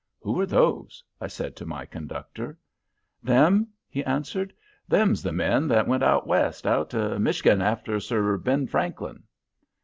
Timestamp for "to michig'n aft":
6.89-8.01